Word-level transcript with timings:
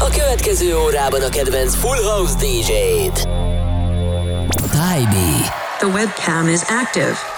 A 0.00 0.08
következő 0.10 0.76
órában 0.76 1.22
a 1.22 1.28
kedvenc 1.28 1.74
Full 1.74 2.02
House 2.02 2.34
DJ-t. 2.34 3.28
Tybee. 4.70 5.52
The 5.78 5.86
webcam 5.86 6.48
is 6.48 6.60
active. 6.62 7.37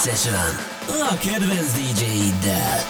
Session. 0.00 0.56
A 1.10 1.16
kedvenc 1.16 1.70
DJ-iddel. 1.74 2.89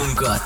Punkas. 0.00 0.39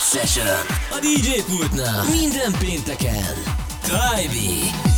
Session 0.00 0.66
a 0.90 0.98
DJ 1.00 1.42
pultnál 1.42 2.04
minden 2.10 2.52
pénteken. 2.60 3.34
Kajbi! 3.88 4.97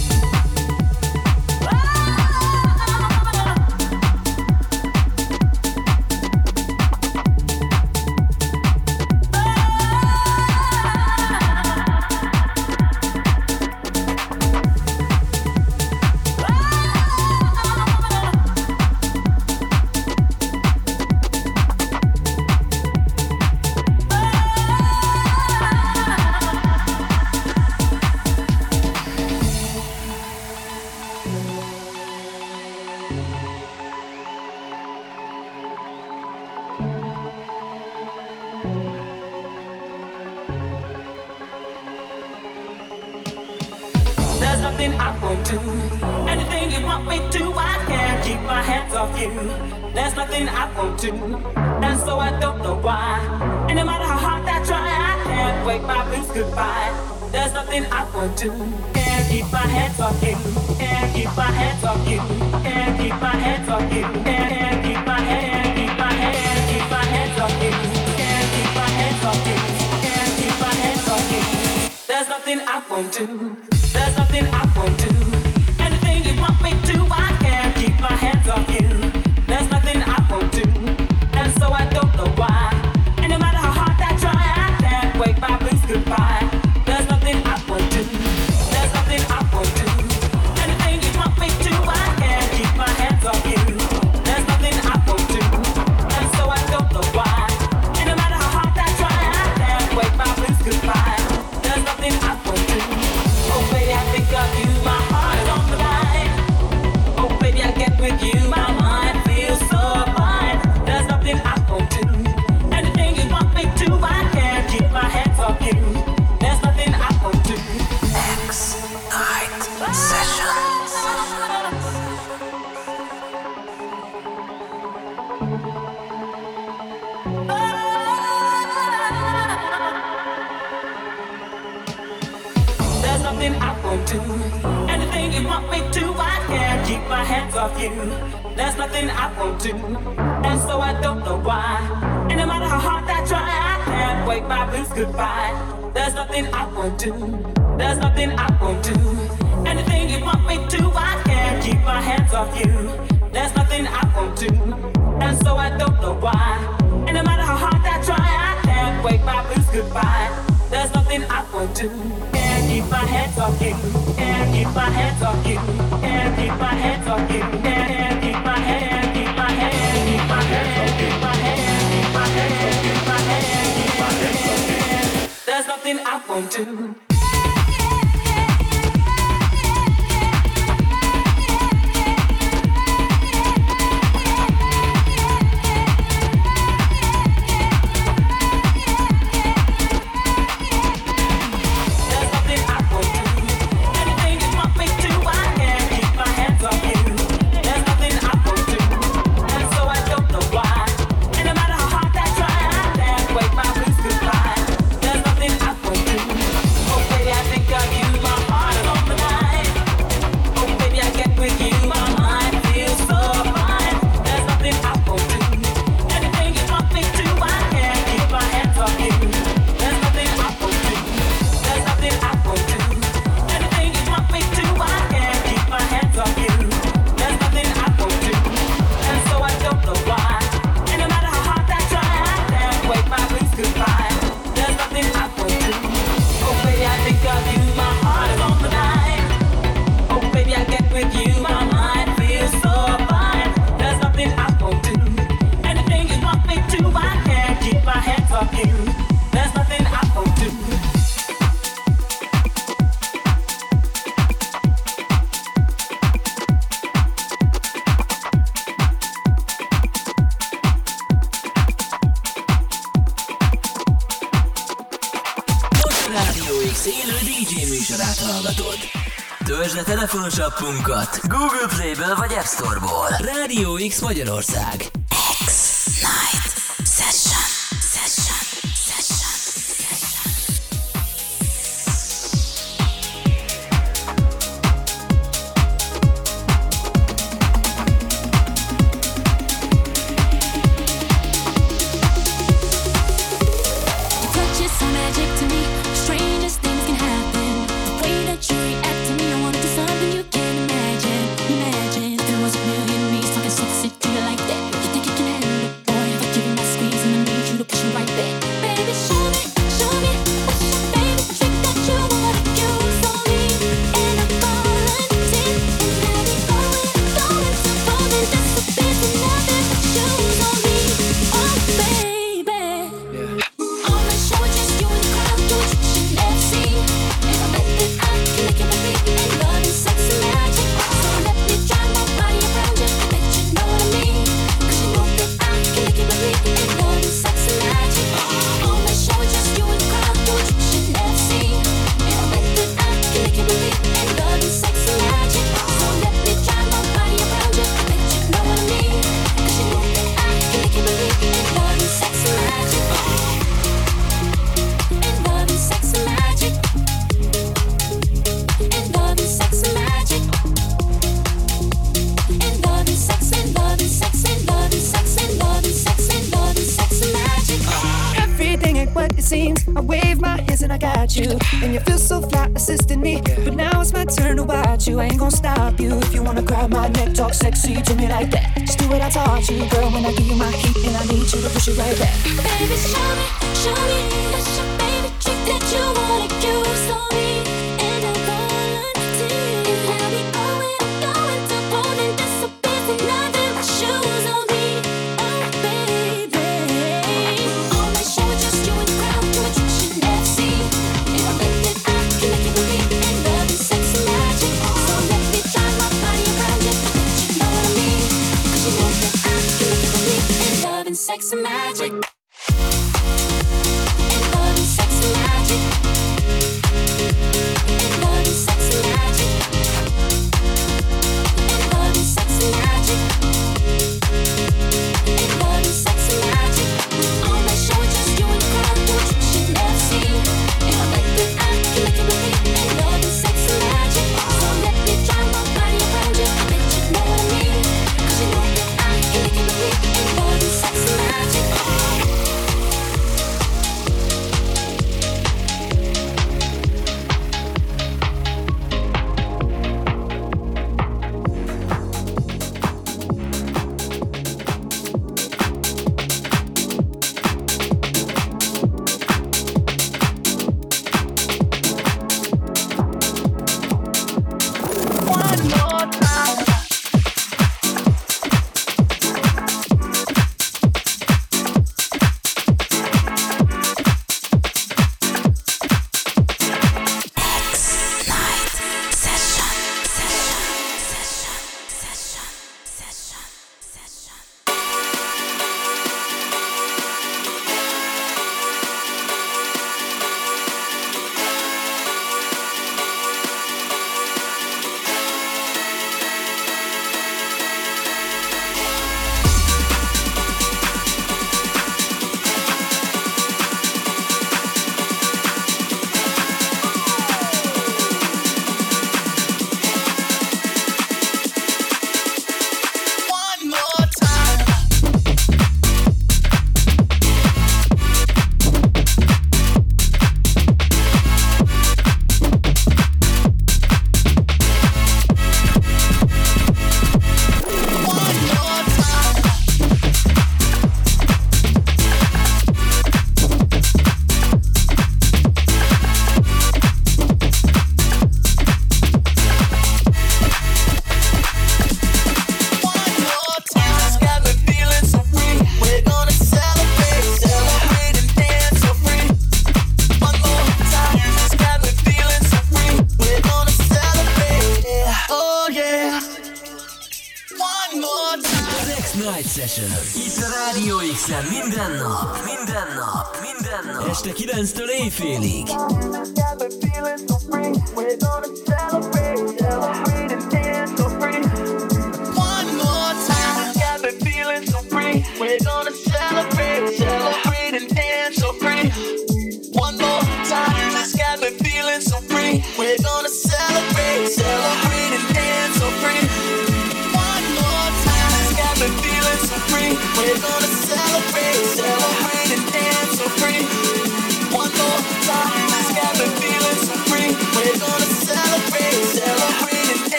Session. 559.40 559.70
Itt 559.94 560.22
a 560.22 560.28
Rádió 560.28 560.76
x 560.92 561.06
minden 561.30 561.72
nap, 561.72 562.18
minden 562.24 562.66
nap, 562.74 563.18
minden 563.22 563.74
nap. 563.74 563.88
Este 563.88 564.10
9-től 564.12 564.68
éjfélig. 564.68 565.48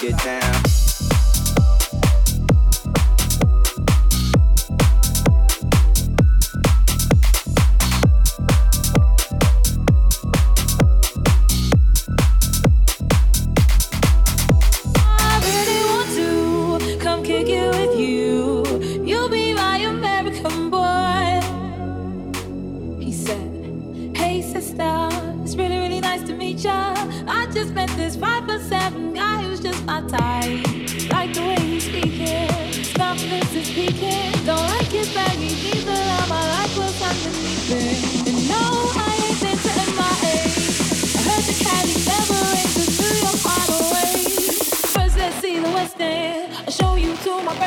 get 0.00 0.16
down. 0.24 0.39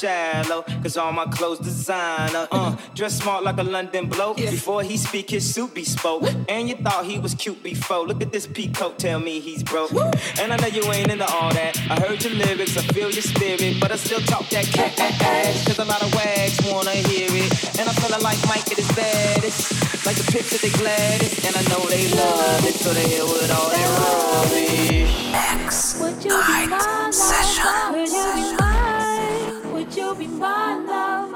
get 0.00 0.46
down. 0.46 0.64
all 0.98 1.12
my 1.12 1.24
clothes 1.26 1.58
designer. 1.58 2.48
Uh, 2.50 2.76
dress 2.94 3.18
smart 3.18 3.44
like 3.44 3.58
a 3.58 3.62
London 3.62 4.08
bloke. 4.08 4.36
Before 4.36 4.82
he 4.82 4.96
speak, 4.96 5.30
his 5.30 5.54
suit 5.54 5.74
be 5.74 5.84
spoke. 5.84 6.24
And 6.48 6.68
you 6.68 6.76
thought 6.76 7.04
he 7.04 7.18
was 7.18 7.34
cute 7.34 7.62
before. 7.62 8.06
Look 8.06 8.22
at 8.22 8.32
this 8.32 8.46
peacoat, 8.46 8.96
tell 8.98 9.20
me 9.20 9.40
he's 9.40 9.62
broke. 9.62 9.92
And 10.40 10.52
I 10.52 10.56
know 10.56 10.68
you 10.68 10.84
ain't 10.92 11.10
into 11.10 11.26
all 11.26 11.52
that. 11.52 11.78
I 11.90 12.00
heard 12.00 12.22
your 12.24 12.34
lyrics, 12.34 12.76
I 12.76 12.82
feel 12.92 13.10
your 13.10 13.22
spirit, 13.22 13.80
but 13.80 13.92
I 13.92 13.96
still 13.96 14.20
talk 14.20 14.48
that 14.50 14.66
cat 14.66 14.98
ass. 14.98 15.66
Cause 15.66 15.78
a 15.78 15.84
lot 15.84 16.02
of 16.02 16.14
wags 16.14 16.58
wanna 16.70 16.92
hear 16.92 17.28
it. 17.30 17.78
And 17.78 17.88
I'm 17.88 17.94
feeling 17.96 18.22
like 18.22 18.38
Mike 18.48 18.70
at 18.70 18.78
his 18.78 18.90
baddest. 18.92 20.06
Like 20.06 20.16
the 20.16 20.30
pics 20.32 20.54
of 20.54 20.60
the 20.62 20.76
gladdest. 20.78 21.44
And 21.46 21.54
I 21.56 21.62
know 21.70 21.84
they 21.88 22.08
love 22.14 22.64
it, 22.64 22.74
so 22.74 22.92
they 22.92 23.08
hear 23.08 23.24
with 23.24 23.50
all 23.50 23.70
that 23.70 23.88
rubbish. 23.98 24.88
X 25.34 26.00
Night 26.00 27.12
Session 27.12 28.06
you 28.06 28.24
be 28.34 28.67
my 30.38 30.76
love. 30.86 31.27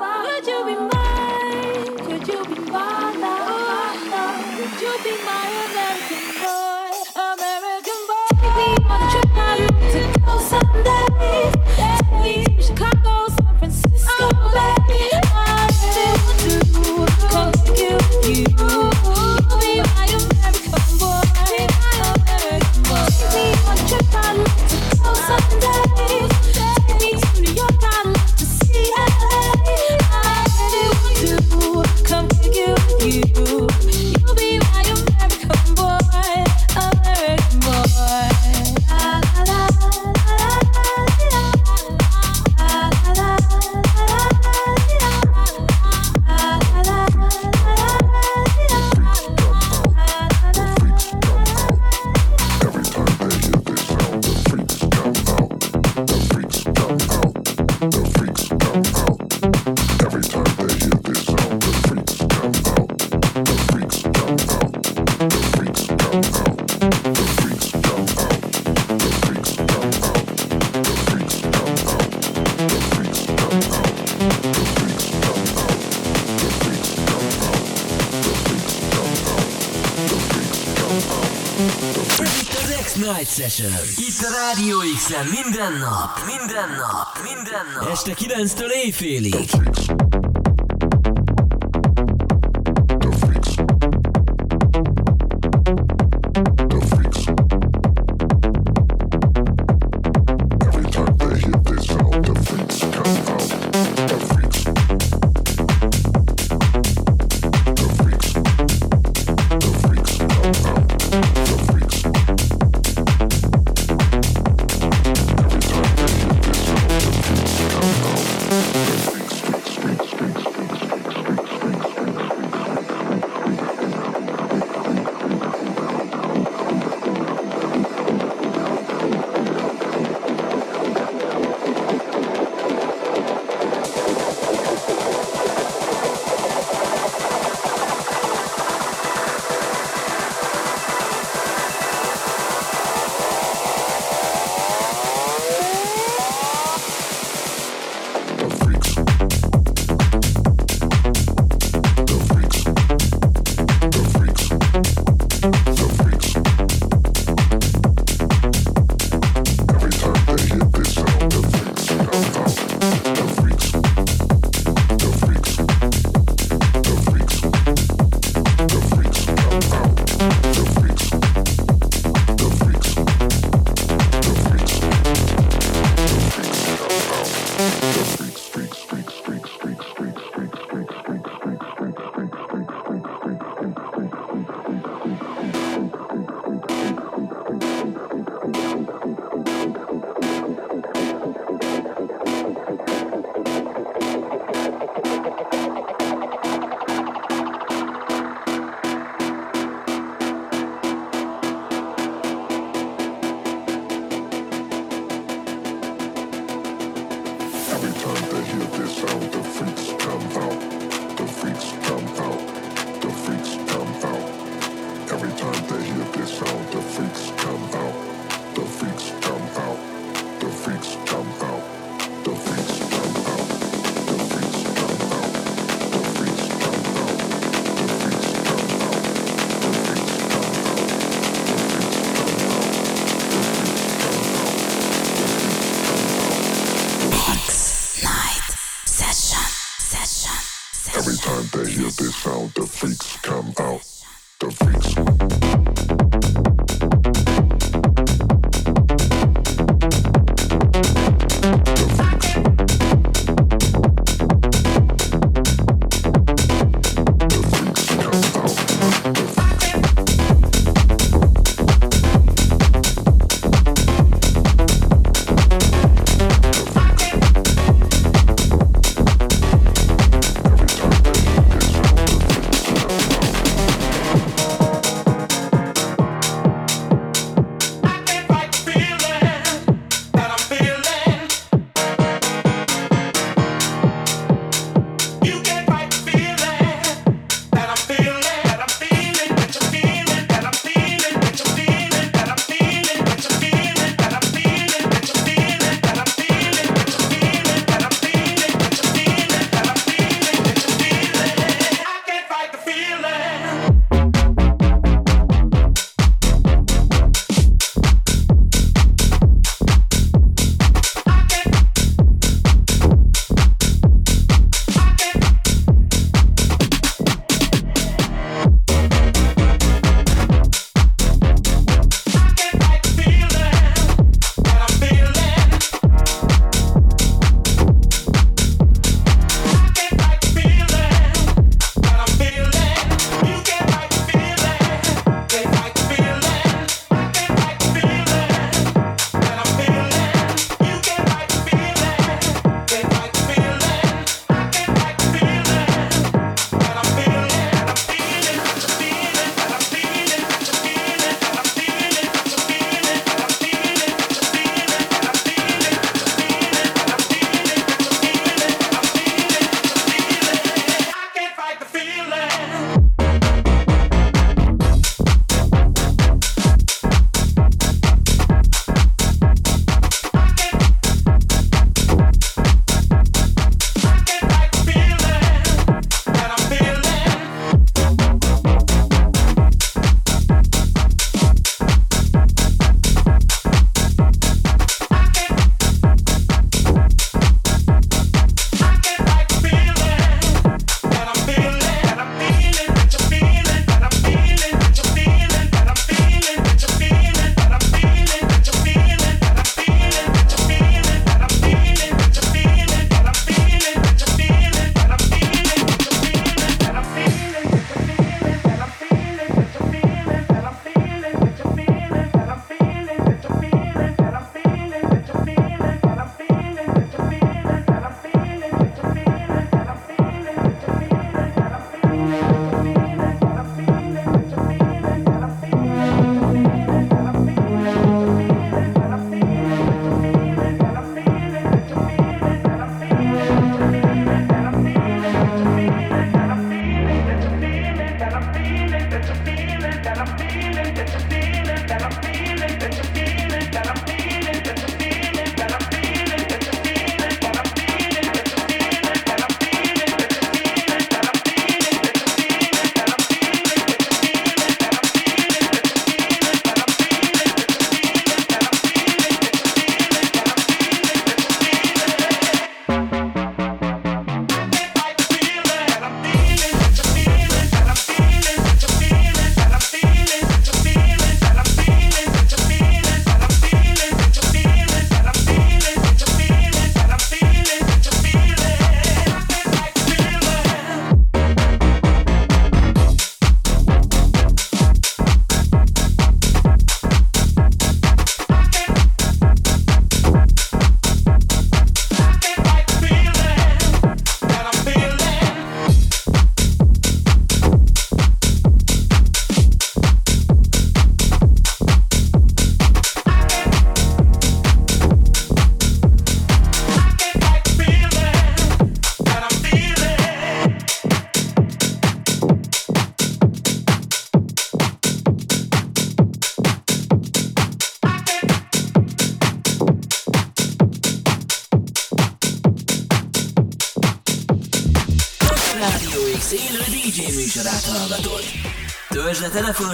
Session. 83.53 83.73
Itt 83.96 84.21
a 84.21 84.31
Rádió 84.31 84.79
x 84.94 85.09
minden 85.31 85.73
nap, 85.73 86.21
minden 86.27 86.69
nap, 86.69 87.19
minden 87.23 87.67
nap. 87.75 87.90
Este 87.90 88.13
9-től 88.15 88.71
éjfélig. 88.85 89.35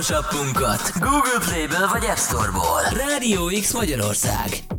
Appunkat 0.07 0.93
Google 1.01 1.39
Play-ből 1.41 1.89
vagy 1.89 2.05
App 2.05 2.17
Store-ból. 2.17 2.81
Rádió 3.07 3.51
X 3.61 3.73
Magyarország. 3.73 4.78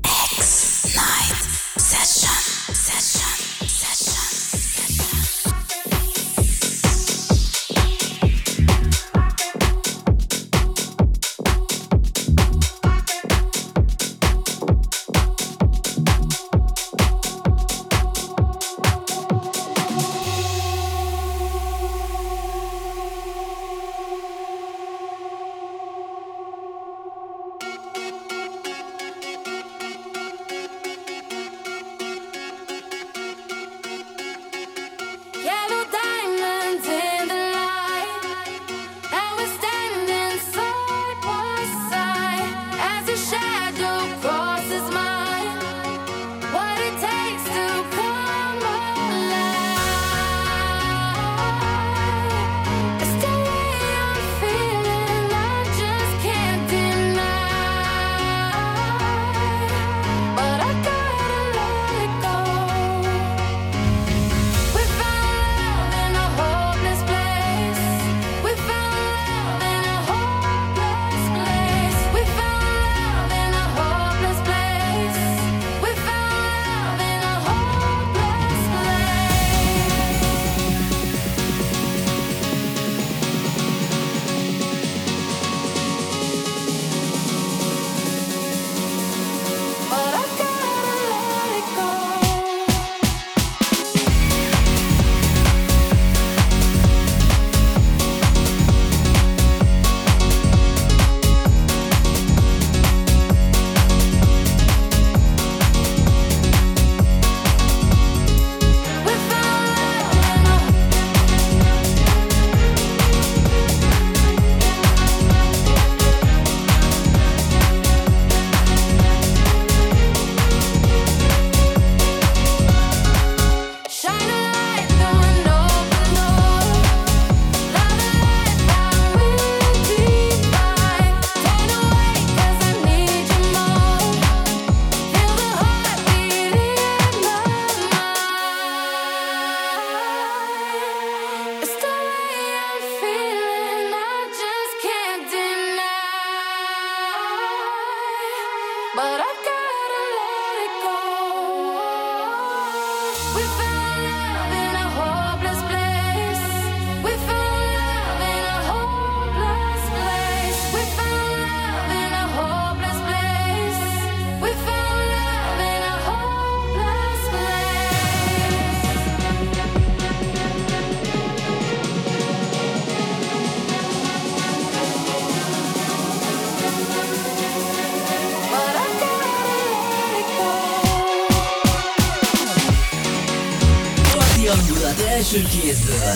Első 184.99 185.43
kézből. 185.61 186.13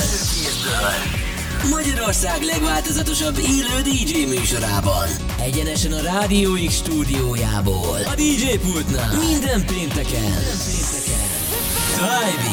Magyarország 1.69 2.41
legváltozatosabb 2.41 3.37
élő 3.37 3.81
DJ 3.81 4.25
műsorában. 4.25 5.07
Egyenesen 5.39 5.91
a 5.91 6.01
Rádió 6.01 6.49
X 6.67 6.75
stúdiójából. 6.75 7.97
A 8.05 8.15
DJ 8.15 8.57
pultnál. 8.57 9.17
Minden 9.17 9.65
pénteken. 9.65 10.21
Minden 10.21 10.65
pénteken. 10.65 11.33
Tribe 11.95 12.52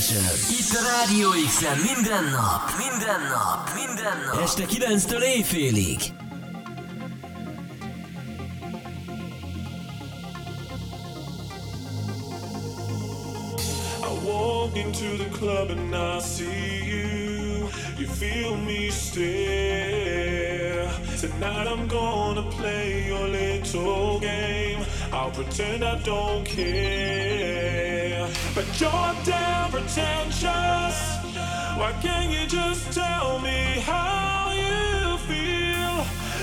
Session. 0.00 0.22
Itt 0.58 0.78
a 0.78 0.82
Rádió 0.82 1.30
x 1.46 1.60
minden 1.82 2.24
nap, 2.24 2.62
minden 2.78 3.20
nap, 3.20 3.70
minden 3.74 4.18
nap. 4.26 4.42
Este 4.42 4.64
9-től 4.64 5.20
éjfélig. 5.20 6.17
Tonight 21.58 21.72
I'm 21.72 21.88
gonna 21.88 22.42
play 22.52 23.08
your 23.08 23.26
little 23.26 24.20
game. 24.20 24.78
I'll 25.12 25.32
pretend 25.32 25.82
I 25.84 25.98
don't 26.02 26.44
care. 26.44 28.28
But 28.54 28.80
you're 28.80 29.14
damn 29.24 29.68
pretentious. 29.68 30.96
Why 31.80 31.92
can't 32.00 32.30
you 32.30 32.46
just 32.46 32.92
tell 32.92 33.40
me 33.40 33.82
how 33.84 34.52
you 34.54 35.18
feel? 35.26 35.94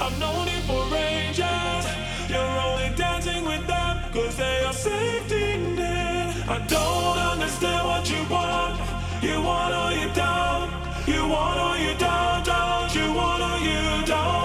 I've 0.03 0.19
known 0.19 0.49
it 0.49 0.63
for 0.67 0.83
ages. 0.93 1.85
You're 2.29 2.57
only 2.67 2.89
dancing 2.97 3.45
with 3.45 3.65
them 3.67 4.11
cause 4.11 4.35
they 4.35 4.65
are 4.65 4.73
safety 4.73 5.55
net. 5.77 6.35
I 6.49 6.57
don't 6.67 7.17
understand 7.33 7.87
what 7.87 8.03
you 8.11 8.21
want. 8.29 8.81
You 9.23 9.41
want 9.41 9.73
or 9.81 9.91
you 9.97 10.09
don't. 10.13 10.69
You 11.07 11.25
want 11.29 11.57
or 11.67 11.77
you 11.77 11.95
don't. 11.97 12.43
Don't 12.43 12.93
you 12.93 13.13
want 13.13 13.41
or 13.41 13.57
you 13.65 14.05
don't 14.05 14.44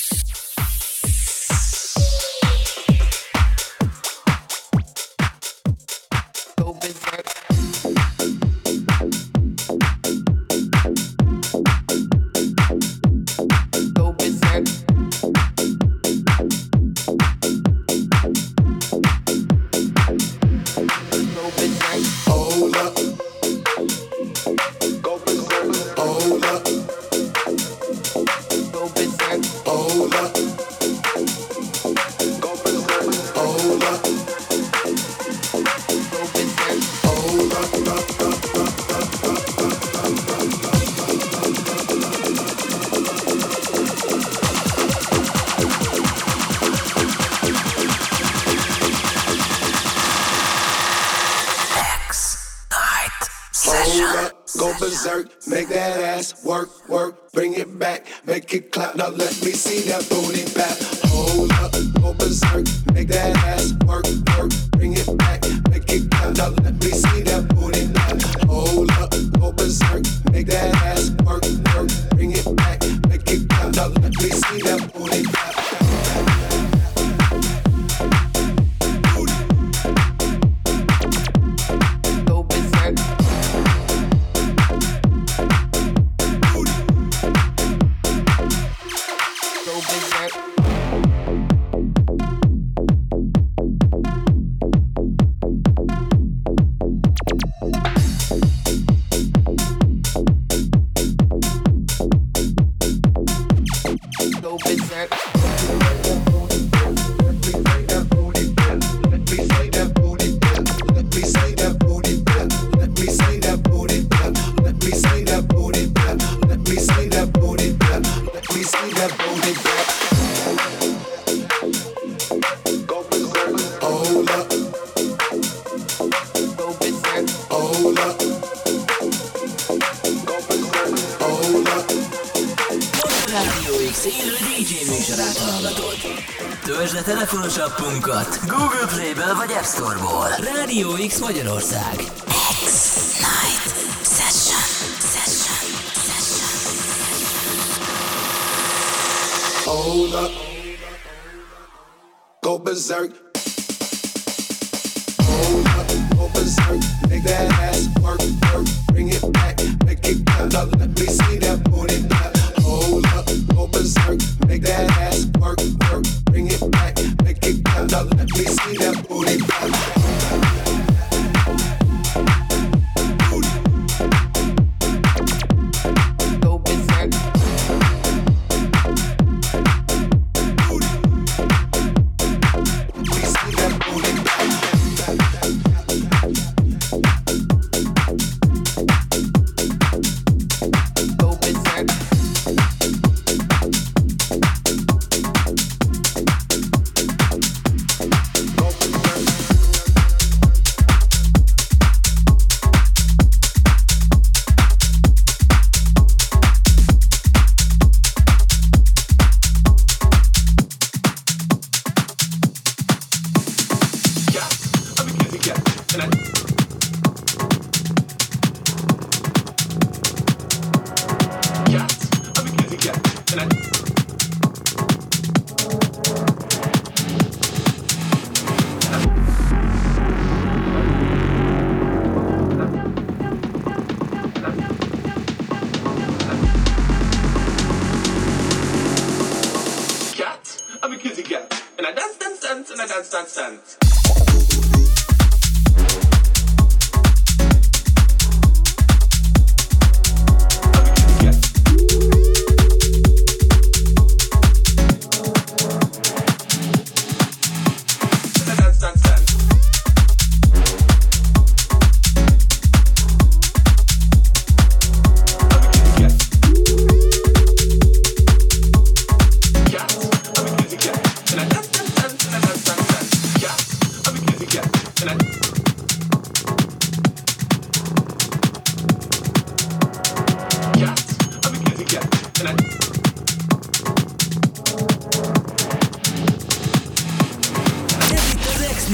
Berserk, 54.81 55.29
make 55.47 55.69
that 55.69 56.01
ass 56.01 56.43
work, 56.43 56.89
work, 56.89 57.31
bring 57.33 57.53
it 57.53 57.77
back, 57.77 58.07
make 58.25 58.51
it 58.51 58.71
clap. 58.71 58.95
Now 58.95 59.09
let 59.09 59.29
me 59.45 59.51
see 59.51 59.87
that 59.89 60.09
booty 60.09 60.43
back. 60.55 60.75
Hold 61.11 61.51
up, 61.61 61.71
go 62.01 62.13
berserk, 62.15 62.65
make 62.91 63.07
that 63.09 63.37
ass 63.45 63.73
work, 63.85 64.05
work, 64.35 64.51
bring 64.71 64.93
it 64.93 65.05
back, 65.19 65.43
make 65.69 65.87
it 65.87 66.09
clap. 66.09 66.35
Now 66.35 66.49
let 66.63 66.73
me 66.81 66.89
see 66.89 67.21
that 67.21 67.47
booty 67.53 67.87
back. 67.93 68.21
Hold 68.49 68.89
up, 68.93 69.13
go 69.39 69.51
berserk, 69.51 70.03
make 70.31 70.47
that 70.47 70.73
ass 70.81 71.11
work, 71.25 71.43
work, 71.75 71.89
bring 72.17 72.31
it 72.31 72.55
back, 72.57 72.81
make 73.07 73.29
it 73.29 73.47
clap. 73.49 73.75
Now 73.75 73.87
let 74.01 74.13
me 74.17 74.29
see 74.31 74.61
that 74.63 74.91
booty 74.95 75.23
back. 75.31 75.40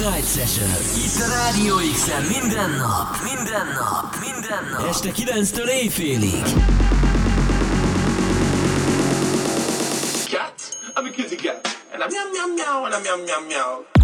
Night 0.10 0.26
Session. 0.26 0.70
Itt 0.96 1.22
a 1.22 1.28
Rádió 1.28 1.76
x 1.78 2.08
minden 2.40 2.70
nap, 2.70 3.16
minden 3.24 3.68
nap, 3.68 4.16
minden 4.22 4.70
nap. 4.72 4.88
Este 4.88 5.12
9-től 5.16 5.68
éjfélig. 5.68 6.44
Cat, 10.30 10.78
I'm 10.96 11.06
a 11.06 11.12
kitty 11.12 11.36
cat. 11.36 11.68
And 11.94 12.02
I'm 12.04 12.12
meow 12.12 12.28
meow 12.32 12.48
meow 12.56 12.86
and 12.86 12.94
I'm 12.94 13.02
meow 13.04 13.18
meow 13.26 13.42
meow. 13.48 13.97